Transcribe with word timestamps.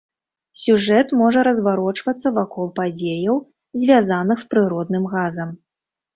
Сюжэт 0.61 1.11
можа 1.19 1.43
разварочвацца 1.47 2.27
вакол 2.39 2.73
падзеяў, 2.81 3.37
звязаных 3.85 4.37
з 4.47 4.51
прыродным 4.57 5.09
газам. 5.15 5.49